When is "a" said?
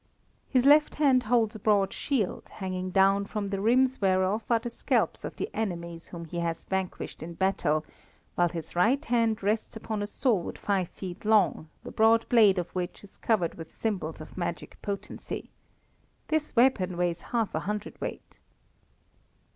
1.53-1.59, 10.01-10.07, 17.53-17.59